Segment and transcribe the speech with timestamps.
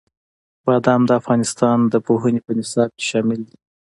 [0.65, 3.57] بادام د افغانستان د پوهنې په نصاب کې شامل دي.